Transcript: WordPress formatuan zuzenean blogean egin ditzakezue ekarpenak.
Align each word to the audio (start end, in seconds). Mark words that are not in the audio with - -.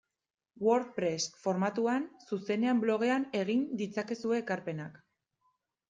WordPress 0.67 1.27
formatuan 1.43 2.09
zuzenean 2.29 2.83
blogean 2.87 3.31
egin 3.45 3.65
ditzakezue 3.83 4.45
ekarpenak. 4.45 5.03